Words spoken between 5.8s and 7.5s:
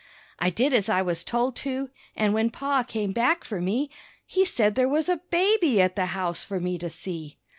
the house for me to see.